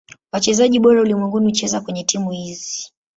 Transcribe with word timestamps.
Wachezaji 0.31 0.79
bora 0.79 1.01
ulimwenguni 1.01 1.45
hucheza 1.45 1.81
kwenye 1.81 2.03
timu 2.03 2.31
hizi. 2.31 2.91